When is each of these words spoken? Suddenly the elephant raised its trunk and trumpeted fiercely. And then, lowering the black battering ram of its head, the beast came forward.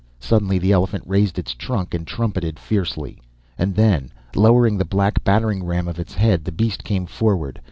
Suddenly 0.19 0.57
the 0.57 0.71
elephant 0.71 1.03
raised 1.05 1.37
its 1.37 1.53
trunk 1.53 1.93
and 1.93 2.07
trumpeted 2.07 2.57
fiercely. 2.57 3.21
And 3.55 3.75
then, 3.75 4.11
lowering 4.35 4.79
the 4.79 4.83
black 4.83 5.23
battering 5.23 5.63
ram 5.63 5.87
of 5.87 5.99
its 5.99 6.15
head, 6.15 6.43
the 6.43 6.51
beast 6.51 6.83
came 6.83 7.05
forward. 7.05 7.59